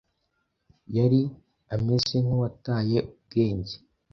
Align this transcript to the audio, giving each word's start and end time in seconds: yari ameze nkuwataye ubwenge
yari 0.95 1.21
ameze 1.75 2.15
nkuwataye 2.23 2.97
ubwenge 3.13 3.75